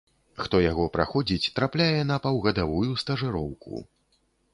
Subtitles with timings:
[0.43, 3.83] Хто яго праходзіць, трапляе на паўгадавую стажыроўку.